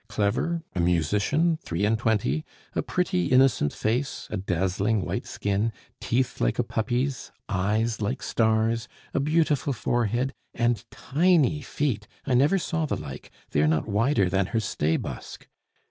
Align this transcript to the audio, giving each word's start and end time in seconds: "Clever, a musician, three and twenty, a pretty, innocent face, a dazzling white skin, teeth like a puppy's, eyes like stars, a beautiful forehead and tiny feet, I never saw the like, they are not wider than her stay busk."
"Clever, 0.07 0.63
a 0.73 0.79
musician, 0.79 1.57
three 1.63 1.85
and 1.85 1.95
twenty, 1.95 2.43
a 2.73 2.81
pretty, 2.81 3.27
innocent 3.27 3.71
face, 3.71 4.25
a 4.31 4.37
dazzling 4.37 5.03
white 5.05 5.27
skin, 5.27 5.71
teeth 5.99 6.41
like 6.41 6.57
a 6.57 6.63
puppy's, 6.63 7.31
eyes 7.47 8.01
like 8.01 8.23
stars, 8.23 8.87
a 9.13 9.19
beautiful 9.19 9.73
forehead 9.73 10.33
and 10.55 10.83
tiny 10.89 11.61
feet, 11.61 12.07
I 12.25 12.33
never 12.33 12.57
saw 12.57 12.87
the 12.87 12.97
like, 12.97 13.29
they 13.51 13.61
are 13.61 13.67
not 13.67 13.87
wider 13.87 14.27
than 14.27 14.47
her 14.47 14.59
stay 14.59 14.97
busk." 14.97 15.47